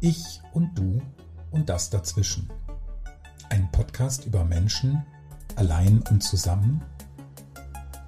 [0.00, 1.00] Ich und du
[1.50, 2.50] und das dazwischen.
[3.48, 5.02] Ein Podcast über Menschen,
[5.54, 6.82] allein und zusammen,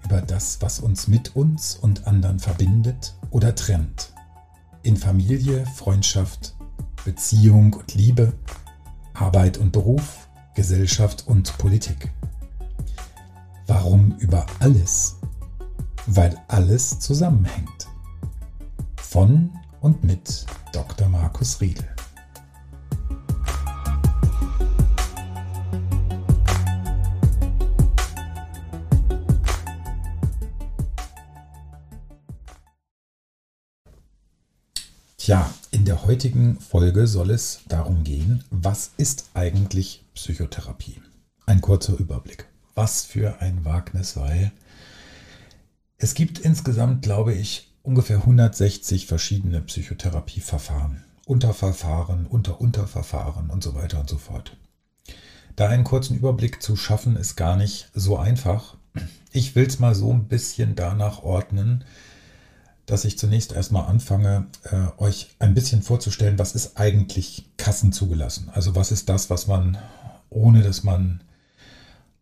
[0.04, 4.12] über das, was uns mit uns und anderen verbindet oder trennt.
[4.82, 6.56] In Familie, Freundschaft,
[7.06, 8.34] Beziehung und Liebe,
[9.14, 12.12] Arbeit und Beruf, Gesellschaft und Politik.
[13.66, 15.16] Warum über alles?
[16.06, 17.88] Weil alles zusammenhängt.
[18.96, 19.50] Von
[19.80, 21.08] und mit Dr.
[21.08, 21.88] Markus Riedel.
[35.16, 41.02] Tja, in der heutigen Folge soll es darum gehen, was ist eigentlich Psychotherapie?
[41.44, 42.46] Ein kurzer Überblick.
[42.74, 44.52] Was für ein Wagnis, weil
[45.98, 54.08] es gibt insgesamt, glaube ich, ungefähr 160 verschiedene Psychotherapieverfahren, Unterverfahren, Unter-Unterverfahren und so weiter und
[54.08, 54.56] so fort.
[55.56, 58.76] Da einen kurzen Überblick zu schaffen, ist gar nicht so einfach.
[59.32, 61.84] Ich will es mal so ein bisschen danach ordnen,
[62.86, 68.50] dass ich zunächst erstmal anfange, äh, euch ein bisschen vorzustellen, was ist eigentlich Kassen zugelassen?
[68.54, 69.76] Also was ist das, was man,
[70.30, 71.22] ohne dass man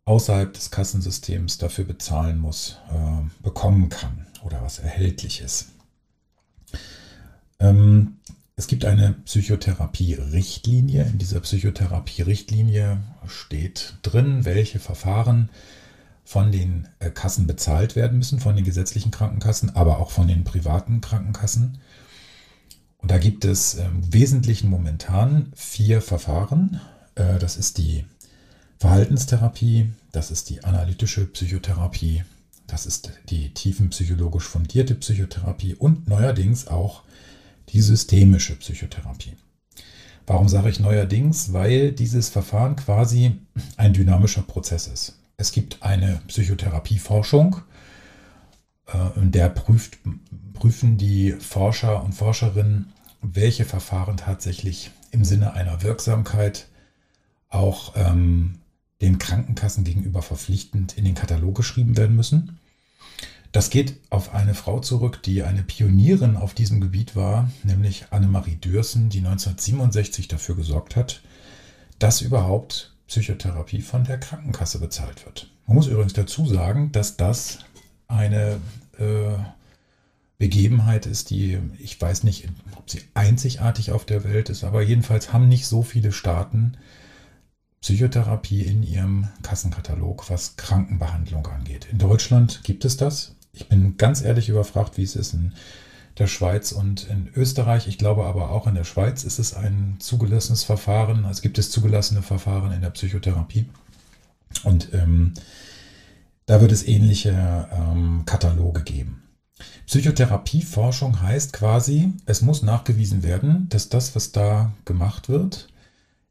[0.07, 5.69] außerhalb des Kassensystems dafür bezahlen muss, äh, bekommen kann oder was erhältlich ist.
[7.59, 8.17] Ähm,
[8.57, 11.05] es gibt eine Psychotherapie-Richtlinie.
[11.05, 15.51] In dieser Psychotherapie-Richtlinie steht drin, welche Verfahren
[16.25, 20.45] von den äh, Kassen bezahlt werden müssen, von den gesetzlichen Krankenkassen, aber auch von den
[20.45, 21.79] privaten Krankenkassen.
[22.99, 26.81] Und da gibt es im Wesentlichen momentan vier Verfahren.
[27.15, 28.07] Äh, das ist die
[28.79, 32.25] Verhaltenstherapie, das ist die analytische Psychotherapie,
[32.67, 37.03] das ist die tiefenpsychologisch fundierte Psychotherapie und neuerdings auch
[37.69, 39.37] die systemische Psychotherapie.
[40.27, 41.53] Warum sage ich neuerdings?
[41.53, 43.37] Weil dieses Verfahren quasi
[43.77, 45.19] ein dynamischer Prozess ist.
[45.37, 47.57] Es gibt eine Psychotherapieforschung,
[48.87, 49.99] äh, in der prüft,
[50.55, 56.67] prüfen die Forscher und Forscherinnen, welche Verfahren tatsächlich im Sinne einer Wirksamkeit
[57.49, 58.59] auch ähm,
[59.01, 62.59] den Krankenkassen gegenüber verpflichtend in den Katalog geschrieben werden müssen.
[63.53, 68.57] Das geht auf eine Frau zurück, die eine Pionierin auf diesem Gebiet war, nämlich Annemarie
[68.57, 71.23] Dürsen, die 1967 dafür gesorgt hat,
[71.99, 75.51] dass überhaupt Psychotherapie von der Krankenkasse bezahlt wird.
[75.67, 77.61] Man muss übrigens dazu sagen, dass das
[78.09, 78.61] eine
[78.99, 79.39] äh,
[80.39, 85.33] Begebenheit ist, die ich weiß nicht, ob sie einzigartig auf der Welt ist, aber jedenfalls
[85.33, 86.77] haben nicht so viele Staaten
[87.81, 91.87] Psychotherapie in ihrem Kassenkatalog, was Krankenbehandlung angeht.
[91.91, 93.37] In Deutschland gibt es das.
[93.53, 95.53] Ich bin ganz ehrlich überfragt, wie es ist in
[96.19, 97.87] der Schweiz und in Österreich.
[97.87, 101.25] Ich glaube aber auch in der Schweiz ist es ein zugelassenes Verfahren.
[101.27, 103.67] Es gibt es zugelassene Verfahren in der Psychotherapie.
[104.65, 105.35] Und ähm,
[106.47, 109.23] da wird es ähnliche ähm, Kataloge geben.
[109.87, 115.69] Psychotherapieforschung heißt quasi, es muss nachgewiesen werden, dass das, was da gemacht wird,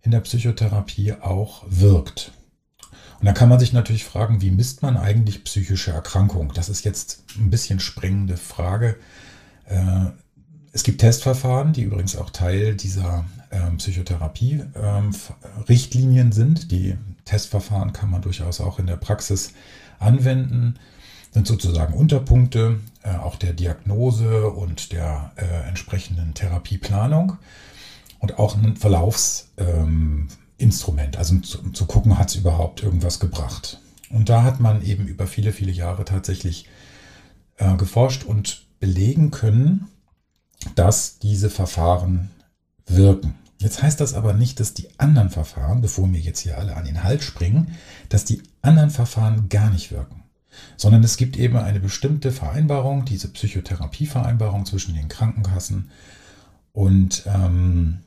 [0.05, 2.31] in der Psychotherapie auch wirkt.
[3.19, 6.53] Und da kann man sich natürlich fragen, wie misst man eigentlich psychische Erkrankung?
[6.53, 8.97] Das ist jetzt ein bisschen sprengende Frage.
[9.65, 10.11] Äh,
[10.71, 16.71] es gibt Testverfahren, die übrigens auch Teil dieser ähm, Psychotherapie-Richtlinien ähm, sind.
[16.71, 19.53] Die Testverfahren kann man durchaus auch in der Praxis
[19.97, 20.77] anwenden.
[21.31, 27.37] Sind sozusagen Unterpunkte äh, auch der Diagnose und der äh, entsprechenden Therapieplanung
[28.19, 33.79] und auch ein Verlaufsinstrument, also zu, zu gucken, hat es überhaupt irgendwas gebracht.
[34.09, 36.67] Und da hat man eben über viele, viele Jahre tatsächlich
[37.57, 39.87] äh, geforscht und belegen können,
[40.75, 42.31] dass diese Verfahren
[42.85, 43.35] wirken.
[43.57, 46.85] Jetzt heißt das aber nicht, dass die anderen Verfahren, bevor mir jetzt hier alle an
[46.85, 47.75] den Hals springen,
[48.09, 50.23] dass die anderen Verfahren gar nicht wirken.
[50.77, 55.89] Sondern es gibt eben eine bestimmte Vereinbarung, diese Psychotherapievereinbarung zwischen den Krankenkassen
[56.73, 57.99] und ähm,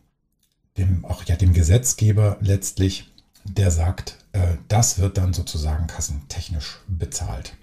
[0.79, 3.11] dem, auch ja dem Gesetzgeber letztlich,
[3.45, 7.55] der sagt, äh, das wird dann sozusagen kassentechnisch bezahlt.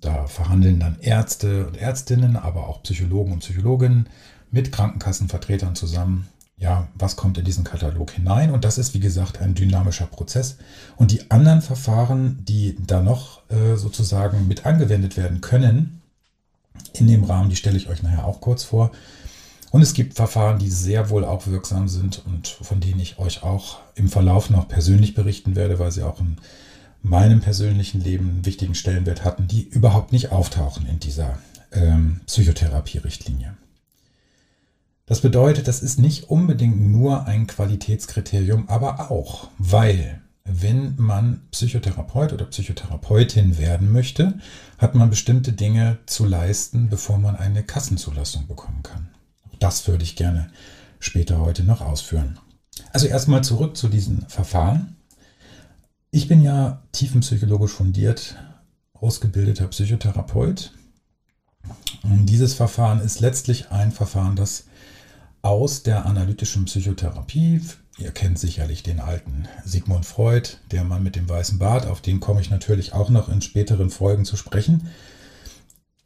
[0.00, 4.08] Da verhandeln dann Ärzte und Ärztinnen, aber auch Psychologen und Psychologinnen
[4.50, 6.28] mit Krankenkassenvertretern zusammen.
[6.56, 8.52] Ja, was kommt in diesen Katalog hinein?
[8.52, 10.56] Und das ist, wie gesagt, ein dynamischer Prozess.
[10.96, 16.00] Und die anderen Verfahren, die da noch äh, sozusagen mit angewendet werden können,
[16.92, 18.92] in dem Rahmen, die stelle ich euch nachher auch kurz vor.
[19.74, 23.42] Und es gibt Verfahren, die sehr wohl auch wirksam sind und von denen ich euch
[23.42, 26.36] auch im Verlauf noch persönlich berichten werde, weil sie auch in
[27.02, 31.40] meinem persönlichen Leben einen wichtigen Stellenwert hatten, die überhaupt nicht auftauchen in dieser
[31.72, 33.56] ähm, Psychotherapie-Richtlinie.
[35.06, 42.32] Das bedeutet, das ist nicht unbedingt nur ein Qualitätskriterium, aber auch, weil wenn man Psychotherapeut
[42.32, 44.38] oder Psychotherapeutin werden möchte,
[44.78, 49.08] hat man bestimmte Dinge zu leisten, bevor man eine Kassenzulassung bekommen kann.
[49.64, 50.50] Das würde ich gerne
[51.00, 52.38] später heute noch ausführen.
[52.92, 54.96] Also erstmal zurück zu diesen Verfahren.
[56.10, 58.36] Ich bin ja tiefenpsychologisch fundiert,
[58.92, 60.72] ausgebildeter Psychotherapeut.
[62.02, 64.64] Und dieses Verfahren ist letztlich ein Verfahren, das
[65.40, 67.62] aus der analytischen Psychotherapie
[67.96, 72.18] Ihr kennt sicherlich den alten Sigmund Freud, der Mann mit dem weißen Bart, auf den
[72.18, 74.90] komme ich natürlich auch noch in späteren Folgen zu sprechen,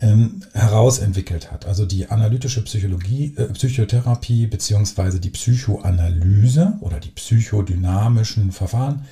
[0.00, 1.66] ähm, herausentwickelt hat.
[1.66, 9.04] Also die analytische Psychologie, äh, Psychotherapie beziehungsweise die Psychoanalyse oder die psychodynamischen Verfahren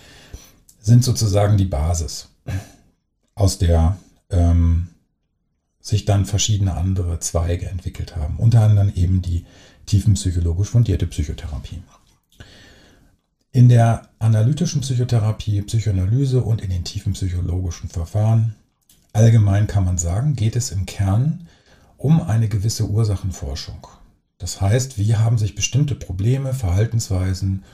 [0.81, 2.29] sind sozusagen die Basis,
[3.35, 3.97] aus der
[4.31, 4.89] ähm,
[5.81, 8.37] sich dann verschiedene andere Zweige entwickelt haben.
[8.39, 9.45] Unter anderem eben die
[9.87, 11.83] tiefenpsychologisch fundierte Psychotherapie.
[13.51, 18.55] In der analytischen Psychotherapie, Psychoanalyse und in den tiefen psychologischen Verfahren,
[19.17, 21.49] allgemein kann man sagen, geht es im Kern
[21.97, 23.87] um eine gewisse Ursachenforschung.
[24.39, 27.65] Das heißt, wie haben sich bestimmte Probleme, Verhaltensweisen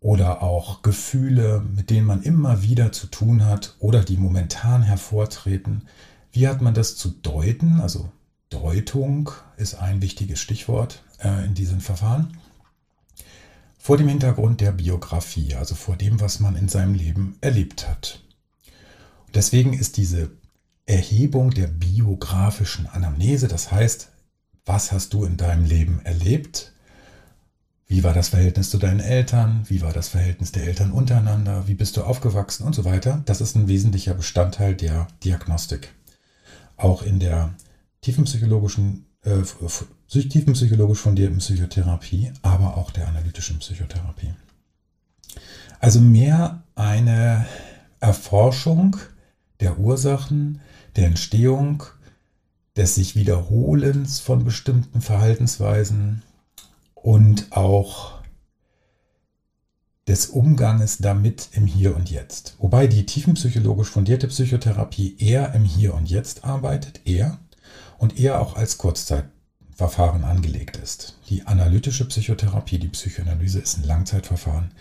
[0.00, 5.88] oder auch Gefühle, mit denen man immer wieder zu tun hat oder die momentan hervortreten,
[6.30, 7.80] wie hat man das zu deuten?
[7.80, 8.10] Also
[8.48, 12.36] Deutung ist ein wichtiges Stichwort äh, in diesen Verfahren
[13.78, 18.22] vor dem Hintergrund der Biografie, also vor dem, was man in seinem Leben erlebt hat.
[19.34, 20.30] Deswegen ist diese
[20.86, 24.08] Erhebung der biografischen Anamnese, das heißt,
[24.64, 26.72] was hast du in deinem Leben erlebt?
[27.86, 29.64] Wie war das Verhältnis zu deinen Eltern?
[29.68, 31.68] Wie war das Verhältnis der Eltern untereinander?
[31.68, 33.22] Wie bist du aufgewachsen und so weiter?
[33.26, 35.92] Das ist ein wesentlicher Bestandteil der Diagnostik.
[36.76, 37.54] Auch in der
[38.00, 39.42] tiefenpsychologischen äh,
[40.08, 44.34] tiefenpsychologisch fundierten Psychotherapie, aber auch der analytischen Psychotherapie.
[45.80, 47.46] Also mehr eine
[48.00, 48.96] Erforschung
[49.62, 50.60] der Ursachen,
[50.96, 51.84] der Entstehung,
[52.76, 56.22] des sich Wiederholens von bestimmten Verhaltensweisen
[56.94, 58.20] und auch
[60.08, 62.56] des Umganges damit im Hier und Jetzt.
[62.58, 67.38] Wobei die tiefenpsychologisch fundierte Psychotherapie eher im Hier und Jetzt arbeitet, eher
[67.98, 71.18] und eher auch als Kurzzeitverfahren angelegt ist.
[71.28, 74.72] Die analytische Psychotherapie, die Psychoanalyse ist ein Langzeitverfahren.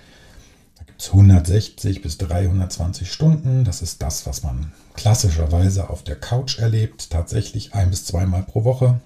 [0.81, 3.65] Da gibt es 160 bis 320 Stunden.
[3.65, 8.63] Das ist das, was man klassischerweise auf der Couch erlebt, tatsächlich ein bis zweimal pro
[8.63, 8.99] Woche.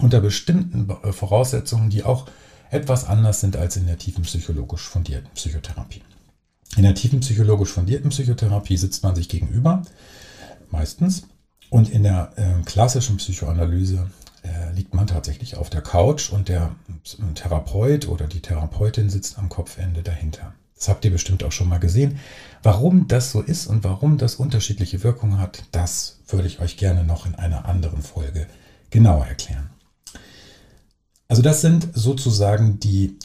[0.00, 2.26] Unter bestimmten äh, Voraussetzungen, die auch
[2.70, 6.02] etwas anders sind als in der tiefen psychologisch fundierten Psychotherapie.
[6.76, 9.82] In der tiefen psychologisch fundierten Psychotherapie sitzt man sich gegenüber,
[10.72, 11.28] meistens,
[11.70, 14.10] und in der äh, klassischen Psychoanalyse
[14.42, 16.74] äh, liegt man tatsächlich auf der Couch und der
[17.36, 20.52] Therapeut oder die Therapeutin sitzt am Kopfende dahinter.
[20.76, 22.18] Das habt ihr bestimmt auch schon mal gesehen.
[22.62, 27.04] Warum das so ist und warum das unterschiedliche Wirkungen hat, das würde ich euch gerne
[27.04, 28.46] noch in einer anderen Folge
[28.90, 29.70] genauer erklären.
[31.28, 33.18] Also das sind sozusagen die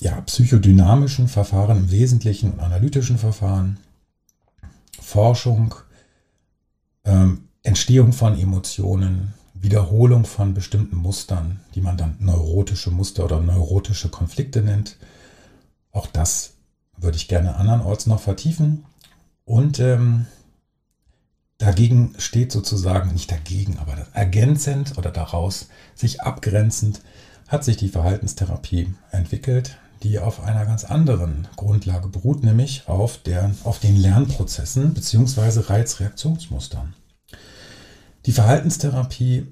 [0.00, 3.78] ja, psychodynamischen Verfahren im Wesentlichen, analytischen Verfahren,
[5.00, 5.74] Forschung,
[7.04, 14.08] ähm, Entstehung von Emotionen, Wiederholung von bestimmten Mustern, die man dann neurotische Muster oder neurotische
[14.08, 14.96] Konflikte nennt.
[15.92, 16.54] Auch das
[16.96, 18.84] würde ich gerne andernorts noch vertiefen.
[19.44, 20.26] Und ähm,
[21.58, 27.02] dagegen steht sozusagen, nicht dagegen, aber ergänzend oder daraus sich abgrenzend,
[27.48, 33.50] hat sich die Verhaltenstherapie entwickelt, die auf einer ganz anderen Grundlage beruht, nämlich auf, der,
[33.64, 35.60] auf den Lernprozessen bzw.
[35.60, 36.94] Reizreaktionsmustern.
[38.26, 39.46] Die Verhaltenstherapie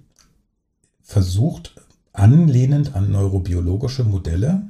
[1.03, 1.75] versucht
[2.13, 4.63] anlehnend an neurobiologische Modelle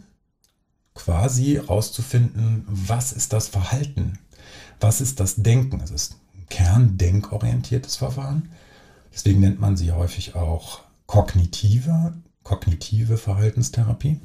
[0.97, 4.19] quasi herauszufinden, was ist das Verhalten,
[4.81, 5.81] was ist das Denken.
[5.81, 8.49] Es ist ein kerndenkorientiertes Verfahren.
[9.13, 14.21] Deswegen nennt man sie häufig auch kognitive, kognitive Verhaltenstherapie.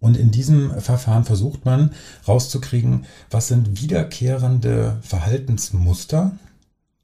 [0.00, 1.92] Und in diesem Verfahren versucht man
[2.26, 6.32] rauszukriegen, was sind wiederkehrende Verhaltensmuster,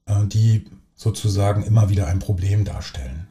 [0.06, 3.26] äh, die sozusagen immer wieder ein Problem darstellen.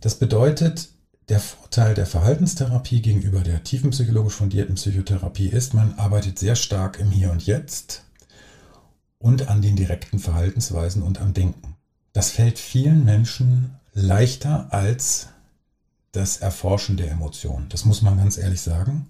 [0.00, 0.90] Das bedeutet,
[1.30, 7.12] der Vorteil der Verhaltenstherapie gegenüber der tiefenpsychologisch fundierten Psychotherapie ist, man arbeitet sehr stark im
[7.12, 8.04] Hier und Jetzt
[9.18, 11.76] und an den direkten Verhaltensweisen und am Denken.
[12.12, 15.28] Das fällt vielen Menschen leichter als
[16.10, 17.68] das Erforschen der Emotionen.
[17.68, 19.06] Das muss man ganz ehrlich sagen.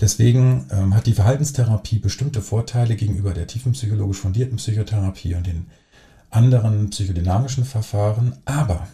[0.00, 5.66] Deswegen ähm, hat die Verhaltenstherapie bestimmte Vorteile gegenüber der tiefenpsychologisch fundierten Psychotherapie und den
[6.28, 8.86] anderen psychodynamischen Verfahren, aber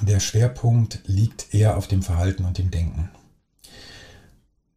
[0.00, 3.10] der Schwerpunkt liegt eher auf dem Verhalten und dem Denken.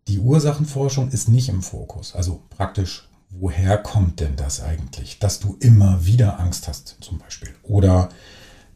[0.08, 2.16] Die Ursachenforschung ist nicht im Fokus.
[2.16, 7.50] Also praktisch, woher kommt denn das eigentlich, dass du immer wieder Angst hast zum Beispiel?
[7.64, 8.10] Oder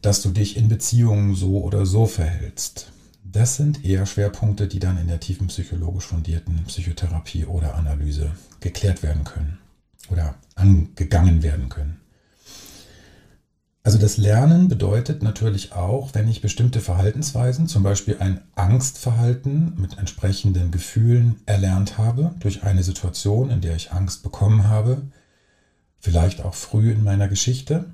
[0.02, 2.92] dass du dich in Beziehungen so oder so verhältst.
[3.22, 9.02] Das sind eher Schwerpunkte, die dann in der tiefen psychologisch fundierten Psychotherapie oder Analyse geklärt
[9.02, 9.58] werden können
[10.10, 11.99] oder angegangen werden können.
[13.82, 19.96] Also das Lernen bedeutet natürlich auch, wenn ich bestimmte Verhaltensweisen, zum Beispiel ein Angstverhalten mit
[19.96, 25.02] entsprechenden Gefühlen erlernt habe durch eine Situation, in der ich Angst bekommen habe,
[25.98, 27.86] vielleicht auch früh in meiner Geschichte,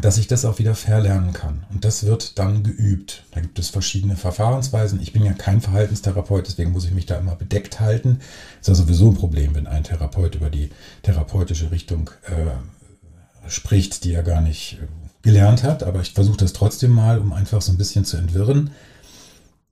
[0.00, 1.64] dass ich das auch wieder verlernen kann.
[1.70, 3.24] Und das wird dann geübt.
[3.32, 5.02] Da gibt es verschiedene Verfahrensweisen.
[5.02, 8.20] Ich bin ja kein Verhaltenstherapeut, deswegen muss ich mich da immer bedeckt halten.
[8.60, 10.70] Ist ja sowieso ein Problem, wenn ein Therapeut über die
[11.02, 16.52] therapeutische Richtung äh, spricht, die er gar nicht äh, gelernt hat, aber ich versuche das
[16.52, 18.70] trotzdem mal, um einfach so ein bisschen zu entwirren.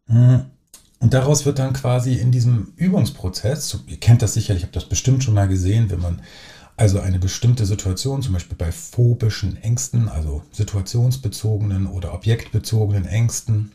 [0.06, 0.44] Hm.
[1.00, 4.88] Und daraus wird dann quasi in diesem Übungsprozess, ihr kennt das sicherlich, ich habe das
[4.88, 6.22] bestimmt schon mal gesehen, wenn man
[6.76, 13.72] also eine bestimmte Situation, zum Beispiel bei phobischen Ängsten, also situationsbezogenen oder objektbezogenen Ängsten,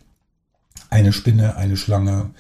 [0.90, 2.32] eine Spinne, eine Schlange,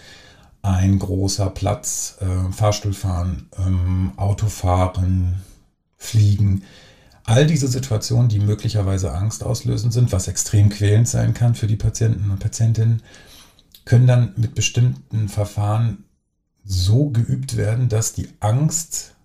[0.61, 5.41] ein großer Platz, äh, Fahrstuhlfahren, ähm, Autofahren,
[5.97, 6.63] Fliegen,
[7.25, 11.75] all diese Situationen, die möglicherweise Angst auslösen sind, was extrem quälend sein kann für die
[11.75, 13.01] Patienten und Patientinnen,
[13.85, 16.05] können dann mit bestimmten Verfahren
[16.65, 19.15] so geübt werden, dass die Angst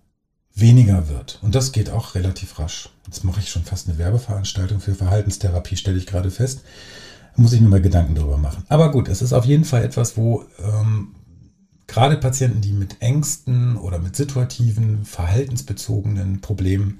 [0.53, 1.39] weniger wird.
[1.41, 2.89] Und das geht auch relativ rasch.
[3.05, 6.61] Jetzt mache ich schon fast eine Werbeveranstaltung für Verhaltenstherapie, stelle ich gerade fest.
[7.35, 8.63] Da muss ich mir mal Gedanken darüber machen.
[8.67, 11.15] Aber gut, es ist auf jeden Fall etwas, wo ähm,
[11.87, 16.99] gerade Patienten, die mit Ängsten oder mit situativen, verhaltensbezogenen Problemen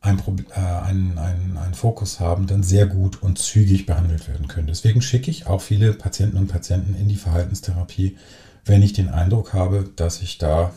[0.00, 4.66] ein, äh, einen, einen, Fokus haben, dann sehr gut und zügig behandelt werden können.
[4.66, 8.16] Deswegen schicke ich auch viele Patienten und Patienten in die Verhaltenstherapie,
[8.64, 10.72] wenn ich den Eindruck habe, dass sich da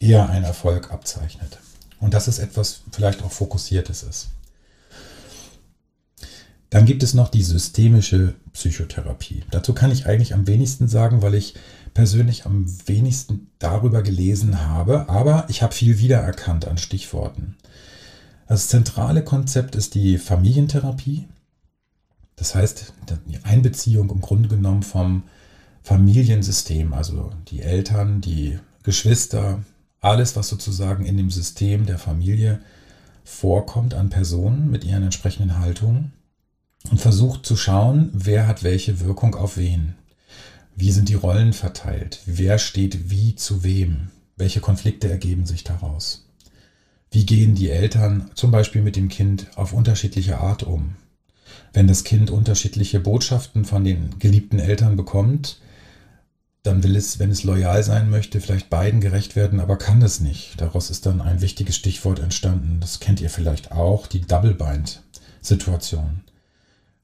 [0.00, 1.58] eher ein Erfolg abzeichnet.
[2.00, 4.28] Und dass es etwas vielleicht auch Fokussiertes ist.
[6.70, 9.42] Dann gibt es noch die systemische Psychotherapie.
[9.50, 11.54] Dazu kann ich eigentlich am wenigsten sagen, weil ich
[11.94, 17.56] persönlich am wenigsten darüber gelesen habe, aber ich habe viel wiedererkannt an Stichworten.
[18.48, 21.28] Das zentrale Konzept ist die Familientherapie.
[22.34, 22.94] Das heißt,
[23.26, 25.24] die Einbeziehung im Grunde genommen vom
[25.82, 29.62] Familiensystem, also die Eltern, die Geschwister,
[30.00, 32.60] alles, was sozusagen in dem System der Familie
[33.22, 36.14] vorkommt an Personen mit ihren entsprechenden Haltungen
[36.90, 39.94] und versucht zu schauen, wer hat welche Wirkung auf wen.
[40.74, 42.20] Wie sind die Rollen verteilt?
[42.24, 44.08] Wer steht wie zu wem?
[44.36, 46.27] Welche Konflikte ergeben sich daraus?
[47.10, 50.96] Wie gehen die Eltern zum Beispiel mit dem Kind auf unterschiedliche Art um?
[51.72, 55.60] Wenn das Kind unterschiedliche Botschaften von den geliebten Eltern bekommt,
[56.62, 60.20] dann will es, wenn es loyal sein möchte, vielleicht beiden gerecht werden, aber kann es
[60.20, 60.60] nicht.
[60.60, 62.78] Daraus ist dann ein wichtiges Stichwort entstanden.
[62.80, 66.24] Das kennt ihr vielleicht auch, die Double-Bind-Situation.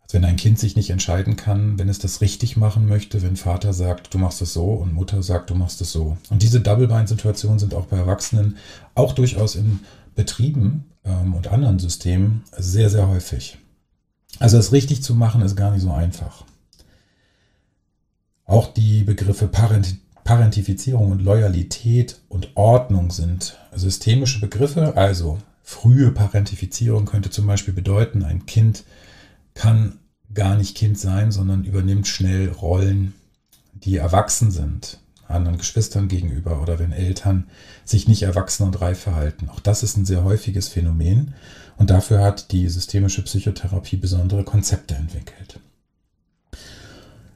[0.04, 3.36] Also wenn ein Kind sich nicht entscheiden kann, wenn es das richtig machen möchte, wenn
[3.36, 6.16] Vater sagt, du machst es so und Mutter sagt, du machst es so.
[6.30, 8.58] Und diese Double-Bind-Situationen sind auch bei Erwachsenen,
[8.94, 9.80] auch durchaus in
[10.14, 13.58] Betrieben ähm, und anderen Systemen sehr, sehr häufig.
[14.38, 16.44] Also es richtig zu machen, ist gar nicht so einfach.
[18.44, 24.96] Auch die Begriffe Parent Parentifizierung und Loyalität und Ordnung sind systemische Begriffe.
[24.96, 28.84] Also frühe Parentifizierung könnte zum Beispiel bedeuten, ein Kind
[29.54, 29.98] kann
[30.32, 33.14] gar nicht Kind sein, sondern übernimmt schnell Rollen,
[33.72, 37.46] die erwachsen sind, anderen Geschwistern gegenüber oder wenn Eltern
[37.84, 39.48] sich nicht erwachsen und reif verhalten.
[39.48, 41.34] Auch das ist ein sehr häufiges Phänomen
[41.76, 45.60] und dafür hat die systemische Psychotherapie besondere Konzepte entwickelt.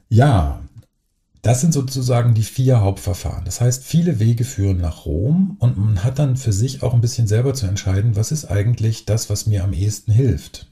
[0.09, 0.63] Ja,
[1.43, 3.45] das sind sozusagen die vier Hauptverfahren.
[3.45, 7.01] Das heißt, viele Wege führen nach Rom und man hat dann für sich auch ein
[7.01, 10.67] bisschen selber zu entscheiden, was ist eigentlich das, was mir am ehesten hilft.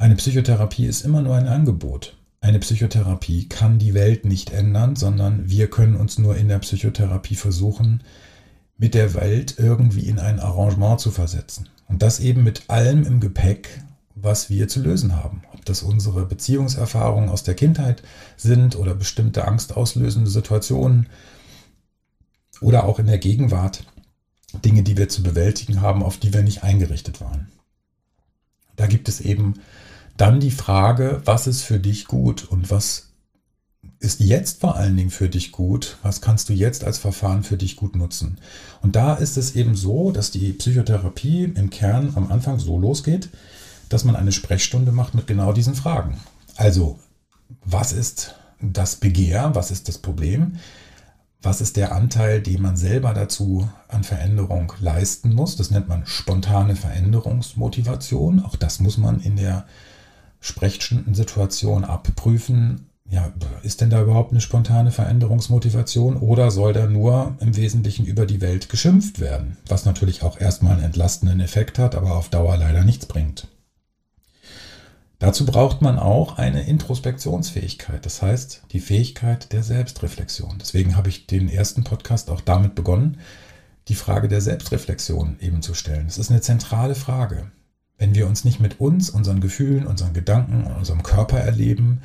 [0.00, 2.16] Eine Psychotherapie ist immer nur ein Angebot.
[2.40, 7.34] Eine Psychotherapie kann die Welt nicht ändern, sondern wir können uns nur in der Psychotherapie
[7.34, 8.02] versuchen,
[8.78, 11.68] mit der Welt irgendwie in ein Arrangement zu versetzen.
[11.86, 13.82] Und das eben mit allem im Gepäck,
[14.14, 15.42] was wir zu lösen haben.
[15.52, 18.02] Ob das unsere Beziehungserfahrungen aus der Kindheit
[18.38, 21.10] sind oder bestimmte angstauslösende Situationen
[22.62, 23.84] oder auch in der Gegenwart
[24.64, 27.48] Dinge, die wir zu bewältigen haben, auf die wir nicht eingerichtet waren.
[28.76, 29.56] Da gibt es eben
[30.20, 33.08] dann die Frage, was ist für dich gut und was
[34.00, 35.96] ist jetzt vor allen Dingen für dich gut?
[36.02, 38.38] Was kannst du jetzt als Verfahren für dich gut nutzen?
[38.82, 43.30] Und da ist es eben so, dass die Psychotherapie im Kern am Anfang so losgeht,
[43.88, 46.18] dass man eine Sprechstunde macht mit genau diesen Fragen.
[46.56, 46.98] Also,
[47.64, 50.56] was ist das Begehr, was ist das Problem,
[51.42, 55.56] was ist der Anteil, den man selber dazu an Veränderung leisten muss.
[55.56, 58.44] Das nennt man spontane Veränderungsmotivation.
[58.44, 59.64] Auch das muss man in der
[60.40, 62.86] Sprechstundensituation abprüfen.
[63.08, 63.32] Ja,
[63.62, 68.40] ist denn da überhaupt eine spontane Veränderungsmotivation oder soll da nur im Wesentlichen über die
[68.40, 69.56] Welt geschimpft werden?
[69.66, 73.48] Was natürlich auch erstmal einen entlastenden Effekt hat, aber auf Dauer leider nichts bringt.
[75.18, 80.56] Dazu braucht man auch eine Introspektionsfähigkeit, das heißt die Fähigkeit der Selbstreflexion.
[80.58, 83.18] Deswegen habe ich den ersten Podcast auch damit begonnen,
[83.88, 86.06] die Frage der Selbstreflexion eben zu stellen.
[86.06, 87.50] Das ist eine zentrale Frage.
[88.00, 92.00] Wenn wir uns nicht mit uns, unseren Gefühlen, unseren Gedanken und unserem Körper erleben,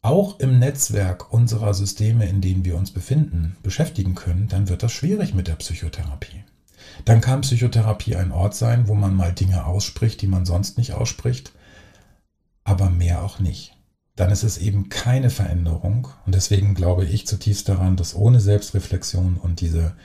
[0.00, 4.92] auch im Netzwerk unserer Systeme, in denen wir uns befinden, beschäftigen können, dann wird das
[4.92, 6.44] schwierig mit der Psychotherapie.
[7.04, 10.92] Dann kann Psychotherapie ein Ort sein, wo man mal Dinge ausspricht, die man sonst nicht
[10.92, 11.50] ausspricht,
[12.62, 13.76] aber mehr auch nicht.
[14.14, 19.38] Dann ist es eben keine Veränderung und deswegen glaube ich zutiefst daran, dass ohne Selbstreflexion
[19.38, 19.96] und diese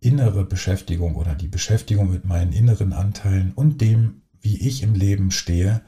[0.00, 5.32] innere Beschäftigung oder die Beschäftigung mit meinen inneren Anteilen und dem, wie ich im Leben
[5.32, 5.80] stehe,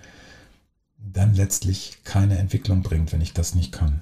[0.99, 4.01] dann letztlich keine Entwicklung bringt, wenn ich das nicht kann.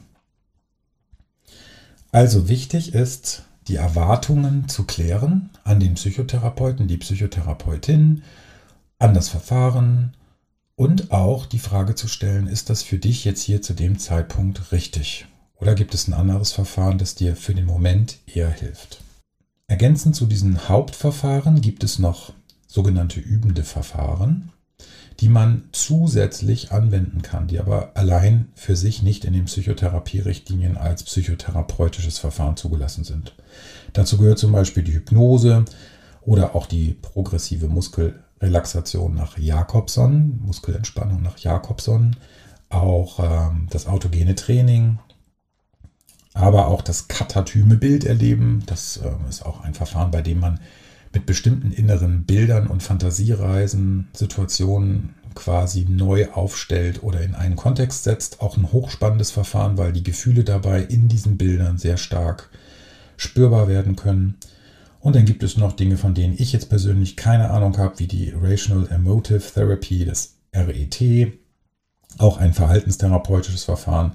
[2.10, 8.22] Also wichtig ist, die Erwartungen zu klären an den Psychotherapeuten, die Psychotherapeutin,
[8.98, 10.16] an das Verfahren
[10.74, 14.72] und auch die Frage zu stellen, ist das für dich jetzt hier zu dem Zeitpunkt
[14.72, 15.26] richtig?
[15.56, 19.02] Oder gibt es ein anderes Verfahren, das dir für den Moment eher hilft?
[19.66, 22.32] Ergänzend zu diesen Hauptverfahren gibt es noch
[22.66, 24.52] sogenannte übende Verfahren
[25.20, 31.04] die man zusätzlich anwenden kann, die aber allein für sich nicht in den Psychotherapierichtlinien als
[31.04, 33.34] psychotherapeutisches Verfahren zugelassen sind.
[33.92, 35.64] Dazu gehört zum Beispiel die Hypnose
[36.20, 42.16] oder auch die progressive Muskelrelaxation nach Jakobson, Muskelentspannung nach Jakobson,
[42.68, 44.98] auch ähm, das autogene Training,
[46.34, 48.64] aber auch das katatyme Bilderleben.
[48.66, 50.60] Das äh, ist auch ein Verfahren, bei dem man
[51.16, 58.42] mit bestimmten inneren Bildern und Fantasiereisen Situationen quasi neu aufstellt oder in einen Kontext setzt.
[58.42, 62.50] Auch ein hochspannendes Verfahren, weil die Gefühle dabei in diesen Bildern sehr stark
[63.16, 64.36] spürbar werden können.
[65.00, 68.08] Und dann gibt es noch Dinge, von denen ich jetzt persönlich keine Ahnung habe, wie
[68.08, 71.32] die Rational Emotive Therapy, das RET,
[72.18, 74.12] auch ein verhaltenstherapeutisches Verfahren,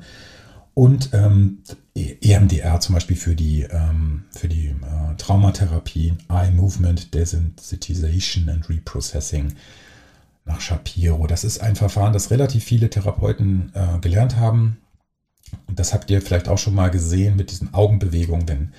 [0.73, 1.59] und ähm,
[1.95, 9.53] EMDR zum Beispiel für die, ähm, für die äh, Traumatherapie, Eye Movement Desensitization and Reprocessing
[10.45, 11.27] nach Shapiro.
[11.27, 14.77] Das ist ein Verfahren, das relativ viele Therapeuten äh, gelernt haben.
[15.67, 18.73] Und das habt ihr vielleicht auch schon mal gesehen mit diesen Augenbewegungen, wenn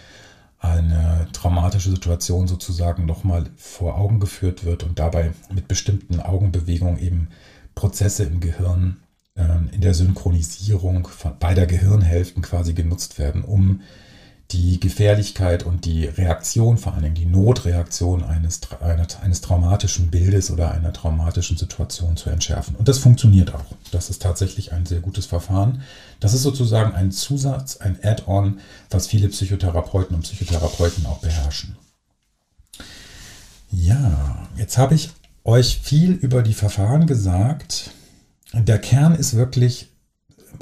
[0.59, 7.29] eine traumatische Situation sozusagen nochmal vor Augen geführt wird und dabei mit bestimmten Augenbewegungen eben
[7.75, 9.02] Prozesse im Gehirn
[9.35, 11.09] in der Synchronisierung
[11.41, 13.81] beider Gehirnhälften quasi genutzt werden, um
[14.51, 18.61] die Gefährlichkeit und die Reaktion, vor allen Dingen die Notreaktion eines,
[19.23, 22.77] eines traumatischen Bildes oder einer traumatischen Situation zu entschärfen.
[22.77, 23.65] Und das funktioniert auch.
[23.93, 25.83] Das ist tatsächlich ein sehr gutes Verfahren.
[26.21, 31.77] Das ist sozusagen ein Zusatz, ein Add-on, was viele Psychotherapeuten und Psychotherapeuten auch beherrschen.
[33.71, 35.11] Ja, jetzt habe ich
[35.45, 37.91] euch viel über die Verfahren gesagt
[38.53, 39.89] der Kern ist wirklich,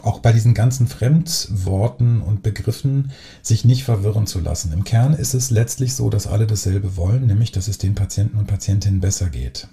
[0.02, 4.72] auch bei diesen ganzen Fremdworten und Begriffen, sich nicht verwirren zu lassen.
[4.72, 8.38] Im Kern ist es letztlich so, dass alle dasselbe wollen, nämlich dass es den Patienten
[8.38, 9.68] und Patientinnen besser geht.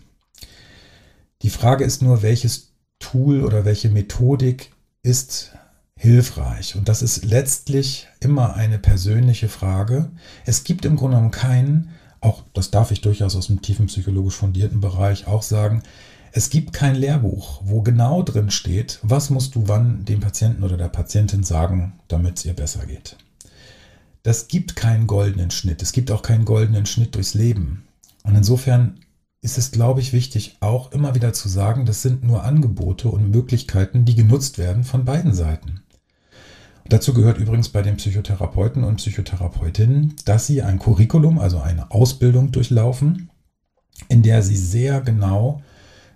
[1.44, 4.72] Die Frage ist nur, welches Tool oder welche Methodik
[5.04, 5.52] ist
[5.96, 6.76] hilfreich.
[6.76, 10.12] Und das ist letztlich immer eine persönliche Frage.
[10.46, 11.90] Es gibt im Grunde genommen keinen,
[12.22, 15.84] auch das darf ich durchaus aus dem tiefen psychologisch fundierten Bereich auch sagen,
[16.32, 20.78] es gibt kein Lehrbuch, wo genau drin steht, was musst du wann dem Patienten oder
[20.78, 23.18] der Patientin sagen, damit es ihr besser geht.
[24.24, 25.82] Das gibt keinen goldenen Schnitt.
[25.82, 27.86] Es gibt auch keinen goldenen Schnitt durchs Leben.
[28.24, 29.00] Und insofern
[29.42, 33.32] ist es, glaube ich, wichtig, auch immer wieder zu sagen, das sind nur Angebote und
[33.32, 35.82] Möglichkeiten, die genutzt werden von beiden Seiten.
[36.90, 42.52] Dazu gehört übrigens bei den Psychotherapeuten und Psychotherapeutinnen, dass sie ein Curriculum, also eine Ausbildung
[42.52, 43.30] durchlaufen,
[44.10, 45.62] in der sie sehr genau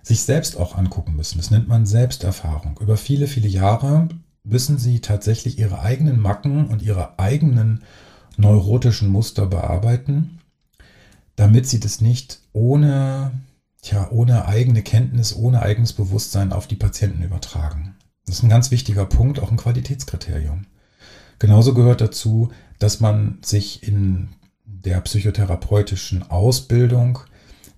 [0.02, 1.38] sich selbst auch angucken müssen.
[1.38, 2.78] Das nennt man Selbsterfahrung.
[2.80, 4.08] Über viele, viele Jahre
[4.44, 7.84] müssen sie tatsächlich ihre eigenen Macken und ihre eigenen
[8.36, 10.40] neurotischen Muster bearbeiten,
[11.36, 13.32] damit sie das nicht ohne,
[13.82, 17.94] tja, ohne eigene Kenntnis, ohne eigenes Bewusstsein auf die Patienten übertragen.
[18.26, 20.66] Das ist ein ganz wichtiger Punkt, auch ein Qualitätskriterium.
[21.38, 24.30] Genauso gehört dazu, dass man sich in
[24.64, 27.20] der psychotherapeutischen Ausbildung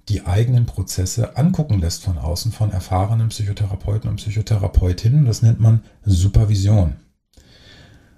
[0.09, 5.25] die eigenen Prozesse angucken lässt von außen von erfahrenen Psychotherapeuten und Psychotherapeutinnen.
[5.25, 6.97] Das nennt man Supervision.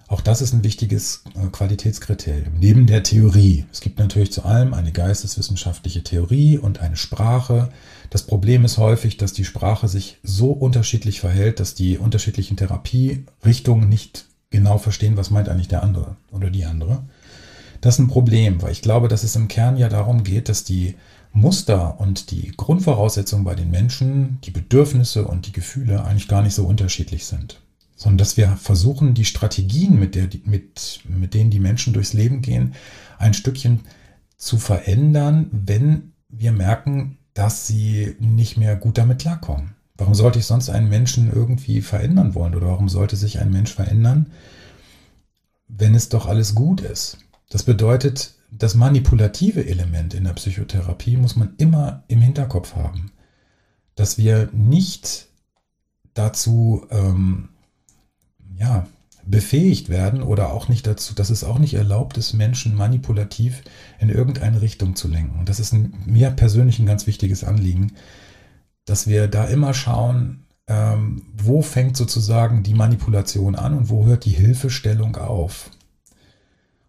[0.09, 2.55] Auch das ist ein wichtiges äh, Qualitätskriterium.
[2.59, 3.67] Neben der Theorie.
[3.73, 7.71] Es gibt natürlich zu allem eine geisteswissenschaftliche Theorie und eine Sprache.
[8.11, 13.89] Das Problem ist häufig, dass die Sprache sich so unterschiedlich verhält, dass die unterschiedlichen Therapierichtungen
[13.89, 17.03] nicht genau verstehen, was meint eigentlich der andere oder die andere.
[17.81, 20.63] Das ist ein Problem, weil ich glaube, dass es im Kern ja darum geht, dass
[20.63, 20.95] die
[21.37, 26.55] Muster und die Grundvoraussetzungen bei den Menschen, die Bedürfnisse und die Gefühle eigentlich gar nicht
[26.55, 27.61] so unterschiedlich sind
[27.97, 32.43] sondern dass wir versuchen, die Strategien, mit, der, mit, mit denen die Menschen durchs Leben
[32.43, 32.75] gehen,
[33.19, 33.81] ein Stückchen
[34.37, 39.75] zu verändern, wenn wir merken, dass sie nicht mehr gut damit klarkommen.
[39.97, 43.73] Warum sollte ich sonst einen Menschen irgendwie verändern wollen oder warum sollte sich ein Mensch
[43.73, 44.31] verändern,
[45.69, 47.19] wenn es doch alles gut ist?
[47.49, 53.13] Das bedeutet, das manipulative Element in der Psychotherapie muss man immer im Hinterkopf haben,
[53.95, 55.29] dass wir nicht
[56.15, 57.51] dazu ähm,
[58.59, 58.87] ja,
[59.27, 63.63] befähigt werden oder auch nicht dazu, dass es auch nicht erlaubt ist, Menschen manipulativ
[63.99, 65.45] in irgendeine Richtung zu lenken.
[65.45, 67.93] Das ist ein, mir persönlich ein ganz wichtiges Anliegen,
[68.85, 74.25] dass wir da immer schauen, ähm, wo fängt sozusagen die Manipulation an und wo hört
[74.25, 75.71] die Hilfestellung auf.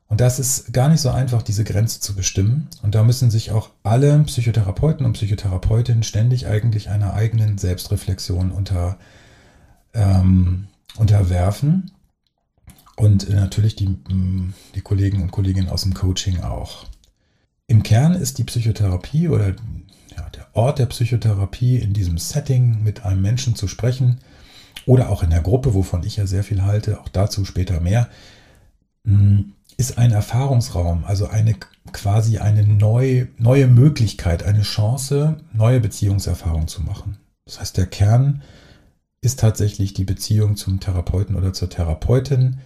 [0.09, 2.69] Und das ist gar nicht so einfach, diese Grenze zu bestimmen.
[2.81, 8.97] Und da müssen sich auch alle Psychotherapeuten und Psychotherapeutinnen ständig eigentlich einer eigenen Selbstreflexion unter,
[9.93, 10.67] ähm,
[10.97, 11.91] unterwerfen.
[12.95, 16.85] Und natürlich die, mm, die Kollegen und Kolleginnen aus dem Coaching auch.
[17.67, 19.47] Im Kern ist die Psychotherapie oder
[20.15, 24.19] ja, der Ort der Psychotherapie in diesem Setting mit einem Menschen zu sprechen
[24.85, 28.07] oder auch in der Gruppe, wovon ich ja sehr viel halte, auch dazu später mehr,
[29.03, 31.55] mm, ist ein Erfahrungsraum, also eine
[31.93, 37.17] quasi eine neue, neue Möglichkeit, eine Chance, neue Beziehungserfahrungen zu machen.
[37.45, 38.41] Das heißt, der Kern
[39.21, 42.59] ist tatsächlich die Beziehung zum Therapeuten oder zur Therapeutin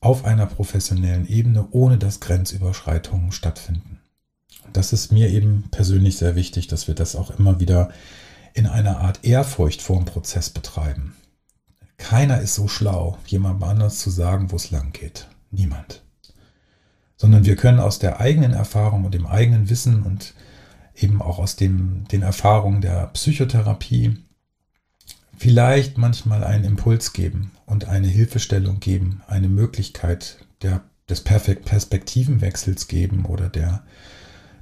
[0.00, 4.00] auf einer professionellen Ebene, ohne dass Grenzüberschreitungen stattfinden.
[4.72, 7.88] das ist mir eben persönlich sehr wichtig, dass wir das auch immer wieder
[8.52, 11.16] in einer Art Ehrfurcht vor dem Prozess betreiben.
[11.96, 15.28] Keiner ist so schlau, jemandem anders zu sagen, wo es lang geht.
[15.50, 16.05] Niemand.
[17.16, 20.34] Sondern wir können aus der eigenen Erfahrung und dem eigenen Wissen und
[20.94, 24.18] eben auch aus dem, den Erfahrungen der Psychotherapie
[25.36, 33.26] vielleicht manchmal einen Impuls geben und eine Hilfestellung geben, eine Möglichkeit der, des Perspektivenwechsels geben
[33.26, 33.84] oder der,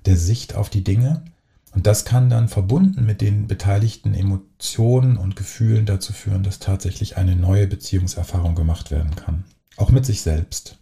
[0.06, 1.24] der Sicht auf die Dinge.
[1.72, 7.16] Und das kann dann verbunden mit den beteiligten Emotionen und Gefühlen dazu führen, dass tatsächlich
[7.16, 9.44] eine neue Beziehungserfahrung gemacht werden kann.
[9.76, 10.78] Auch mit sich selbst.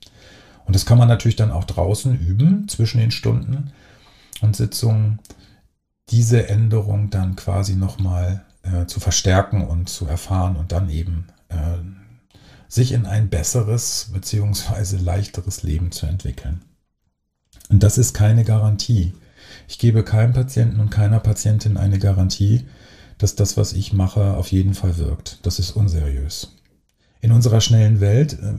[0.65, 3.73] Und das kann man natürlich dann auch draußen üben, zwischen den Stunden
[4.41, 5.19] und Sitzungen,
[6.11, 11.79] diese Änderung dann quasi nochmal äh, zu verstärken und zu erfahren und dann eben äh,
[12.69, 14.97] sich in ein besseres bzw.
[14.97, 16.63] leichteres Leben zu entwickeln.
[17.69, 19.13] Und das ist keine Garantie.
[19.69, 22.67] Ich gebe keinem Patienten und keiner Patientin eine Garantie,
[23.19, 25.39] dass das, was ich mache, auf jeden Fall wirkt.
[25.43, 26.57] Das ist unseriös.
[27.23, 28.53] In unserer schnellen Welt, äh,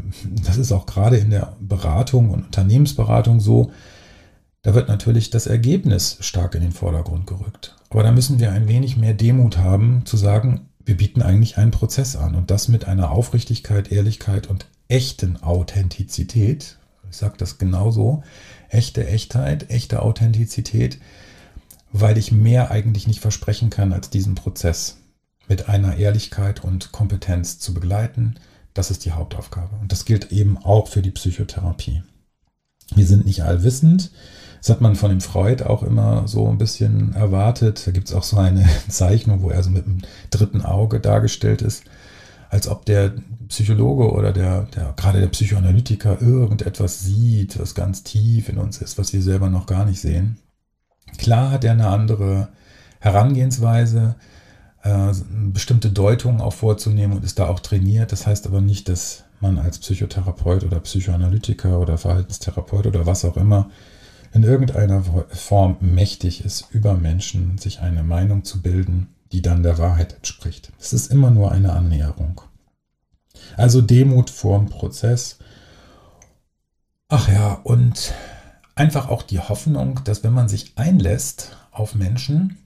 [0.44, 3.72] das ist auch gerade in der Beratung und Unternehmensberatung so,
[4.64, 7.76] da wird natürlich das Ergebnis stark in den Vordergrund gerückt.
[7.90, 11.72] Aber da müssen wir ein wenig mehr Demut haben, zu sagen, wir bieten eigentlich einen
[11.72, 16.78] Prozess an und das mit einer Aufrichtigkeit, Ehrlichkeit und echten Authentizität.
[17.10, 18.24] Ich sage das genauso.
[18.70, 21.00] Echte Echtheit, echte Authentizität,
[21.92, 24.98] weil ich mehr eigentlich nicht versprechen kann, als diesen Prozess
[25.48, 28.36] mit einer Ehrlichkeit und Kompetenz zu begleiten.
[28.74, 29.76] Das ist die Hauptaufgabe.
[29.82, 32.04] Und das gilt eben auch für die Psychotherapie.
[32.96, 34.12] Wir sind nicht allwissend.
[34.60, 37.86] Das hat man von dem Freud auch immer so ein bisschen erwartet.
[37.86, 41.62] Da gibt es auch so eine Zeichnung, wo er so mit einem dritten Auge dargestellt
[41.62, 41.84] ist,
[42.50, 43.14] als ob der
[43.50, 48.98] Psychologe oder der, der gerade der Psychoanalytiker irgendetwas sieht, was ganz tief in uns ist,
[48.98, 50.38] was wir selber noch gar nicht sehen.
[51.18, 52.50] Klar hat er eine andere
[53.00, 54.16] Herangehensweise,
[55.54, 58.12] bestimmte Deutungen auch vorzunehmen und ist da auch trainiert.
[58.12, 63.38] Das heißt aber nicht, dass man als Psychotherapeut oder Psychoanalytiker oder Verhaltenstherapeut oder was auch
[63.38, 63.70] immer
[64.34, 69.78] in irgendeiner Form mächtig ist, über Menschen sich eine Meinung zu bilden, die dann der
[69.78, 70.72] Wahrheit entspricht.
[70.80, 72.42] Es ist immer nur eine Annäherung.
[73.56, 75.38] Also Demut vorm Prozess.
[77.10, 78.14] Ach ja, und
[78.76, 82.58] einfach auch die Hoffnung, dass wenn man sich einlässt auf Menschen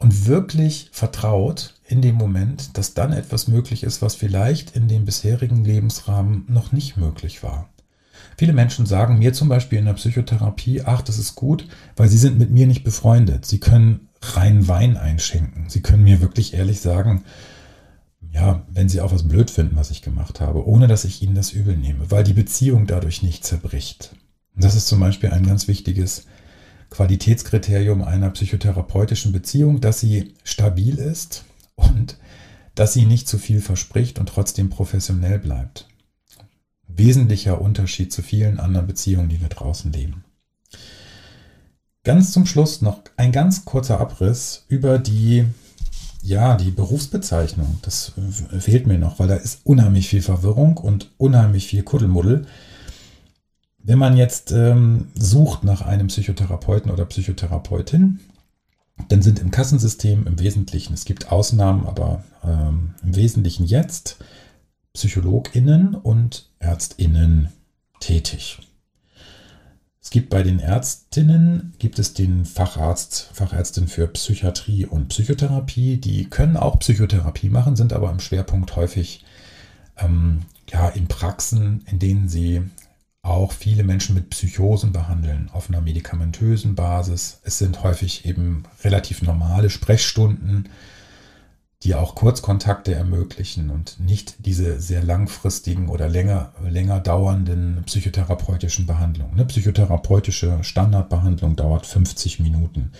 [0.00, 5.04] und wirklich vertraut in dem Moment, dass dann etwas möglich ist, was vielleicht in dem
[5.04, 7.68] bisherigen Lebensrahmen noch nicht möglich war.
[8.36, 12.16] Viele Menschen sagen mir zum Beispiel in der Psychotherapie, ach, das ist gut, weil sie
[12.16, 13.44] sind mit mir nicht befreundet.
[13.44, 15.68] Sie können rein Wein einschenken.
[15.68, 17.24] Sie können mir wirklich ehrlich sagen,
[18.32, 21.34] ja, wenn sie auch was blöd finden, was ich gemacht habe, ohne dass ich ihnen
[21.34, 24.14] das übel nehme, weil die Beziehung dadurch nicht zerbricht.
[24.54, 26.24] Und das ist zum Beispiel ein ganz wichtiges
[26.90, 31.44] Qualitätskriterium einer psychotherapeutischen Beziehung, dass sie stabil ist
[31.76, 32.18] und
[32.74, 35.88] dass sie nicht zu viel verspricht und trotzdem professionell bleibt.
[36.88, 40.24] Wesentlicher Unterschied zu vielen anderen Beziehungen, die wir draußen leben.
[42.02, 45.44] Ganz zum Schluss noch ein ganz kurzer Abriss über die,
[46.22, 47.78] ja, die Berufsbezeichnung.
[47.82, 48.12] Das
[48.58, 52.46] fehlt mir noch, weil da ist unheimlich viel Verwirrung und unheimlich viel Kuddelmuddel.
[53.82, 58.20] Wenn man jetzt ähm, sucht nach einem Psychotherapeuten oder Psychotherapeutin,
[59.08, 64.18] dann sind im Kassensystem im Wesentlichen, es gibt Ausnahmen, aber ähm, im Wesentlichen jetzt
[64.92, 67.48] PsychologInnen und ÄrztInnen
[68.00, 68.58] tätig.
[70.02, 75.98] Es gibt bei den Ärztinnen, gibt es den Facharzt, Fachärztin für Psychiatrie und Psychotherapie.
[75.98, 79.24] Die können auch Psychotherapie machen, sind aber im Schwerpunkt häufig
[79.98, 80.40] ähm,
[80.70, 82.62] ja, in Praxen, in denen sie
[83.22, 87.40] auch viele Menschen mit Psychosen behandeln, auf einer medikamentösen Basis.
[87.44, 90.68] Es sind häufig eben relativ normale Sprechstunden,
[91.82, 99.32] die auch Kurzkontakte ermöglichen und nicht diese sehr langfristigen oder länger, länger dauernden psychotherapeutischen Behandlungen.
[99.32, 102.92] Eine psychotherapeutische Standardbehandlung dauert 50 Minuten.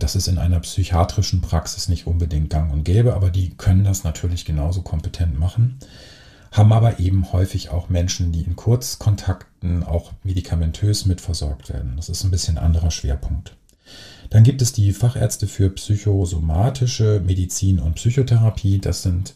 [0.00, 4.02] Das ist in einer psychiatrischen Praxis nicht unbedingt gang und gäbe, aber die können das
[4.02, 5.78] natürlich genauso kompetent machen
[6.58, 11.94] haben aber eben häufig auch Menschen, die in Kurzkontakten auch medikamentös mitversorgt werden.
[11.96, 13.56] Das ist ein bisschen anderer Schwerpunkt.
[14.30, 18.78] Dann gibt es die Fachärzte für psychosomatische Medizin und Psychotherapie.
[18.80, 19.34] Das sind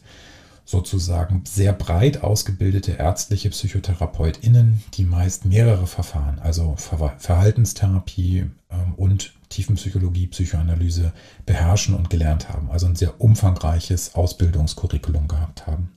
[0.65, 9.33] sozusagen sehr breit ausgebildete ärztliche PsychotherapeutInnen, die meist mehrere Verfahren, also Ver Verhaltenstherapie ähm, und
[9.49, 11.11] Tiefenpsychologie, Psychoanalyse
[11.45, 12.69] beherrschen und gelernt haben.
[12.71, 15.89] Also ein sehr umfangreiches Ausbildungskurriculum gehabt haben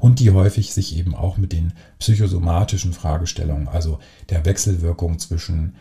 [0.00, 3.98] und die häufig sich eben auch mit den psychosomatischen Fragestellungen, also
[4.30, 5.76] der Wechselwirkung zwischen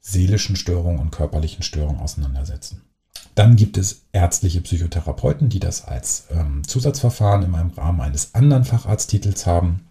[0.00, 2.82] seelischen Störungen und körperlichen Störungen auseinandersetzen.
[3.34, 9.46] Dann gibt es ärztliche Psychotherapeuten, die das als ähm, Zusatzverfahren einem Rahmen eines anderen Facharzttitels
[9.46, 9.86] haben.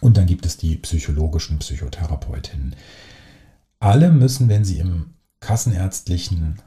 [0.00, 2.76] Und dann gibt es die psychologischen Psychotherapeutinnen.
[3.78, 6.60] Alle müssen, wenn sie im kassenärztlichen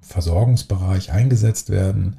[0.00, 2.18] Versorgungsbereich eingesetzt werden,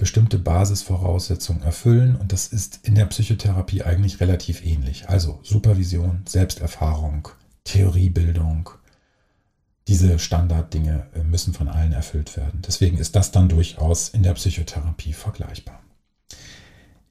[0.00, 5.10] bestimmte Basisvoraussetzungen erfüllen und das ist in der Psychotherapie eigentlich relativ ähnlich.
[5.10, 7.28] Also Supervision, Selbsterfahrung,
[7.64, 8.70] Theoriebildung,
[9.88, 12.62] diese Standarddinge äh, müssen von allen erfüllt werden.
[12.66, 15.80] Deswegen ist das dann durchaus in der Psychotherapie vergleichbar.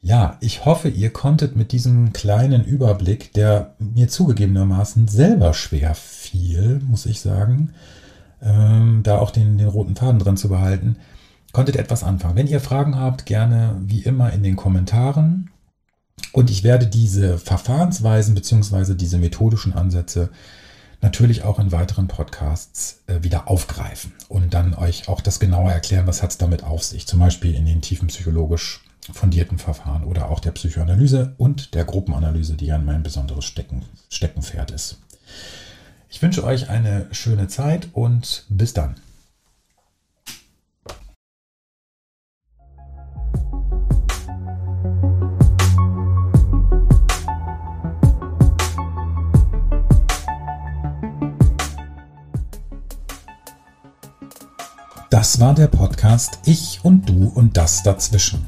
[0.01, 6.81] Ja, ich hoffe, ihr konntet mit diesem kleinen Überblick, der mir zugegebenermaßen selber schwer fiel,
[6.87, 7.73] muss ich sagen,
[8.41, 10.95] ähm, da auch den, den roten Faden drin zu behalten,
[11.51, 12.35] konntet etwas anfangen.
[12.35, 15.49] Wenn ihr Fragen habt, gerne wie immer in den Kommentaren.
[16.31, 18.93] Und ich werde diese Verfahrensweisen bzw.
[18.93, 20.29] diese methodischen Ansätze
[21.01, 26.07] natürlich auch in weiteren Podcasts äh, wieder aufgreifen und dann euch auch das genauer erklären,
[26.07, 27.07] was hat es damit auf sich.
[27.07, 28.83] Zum Beispiel in den tiefen psychologisch
[29.13, 34.71] fundierten Verfahren oder auch der Psychoanalyse und der Gruppenanalyse, die ja mein besonderes Stecken, Steckenpferd
[34.71, 34.99] ist.
[36.09, 38.95] Ich wünsche euch eine schöne Zeit und bis dann.
[55.19, 58.39] Das war der Podcast Ich und Du und das dazwischen.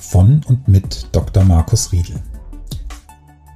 [0.00, 1.44] Von und mit Dr.
[1.44, 2.16] Markus Riedel.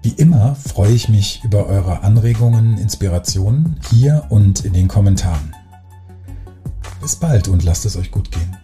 [0.03, 5.57] Wie immer freue ich mich über eure Anregungen, Inspirationen hier und in den Kommentaren.
[7.01, 8.55] Bis bald und lasst es euch gut gehen.